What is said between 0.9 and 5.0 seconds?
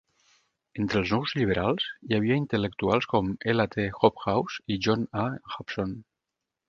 els Nous Lliberals hi havia intel·lectuals com L. T. Hobhouse i